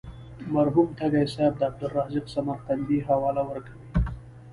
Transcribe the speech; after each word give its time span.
مرحوم 0.53 0.87
تږی 0.97 1.25
صاحب 1.33 1.53
د 1.57 1.61
عبدالرزاق 1.69 2.25
سمرقندي 2.35 2.99
حواله 3.07 3.41
ورکوي. 3.47 3.87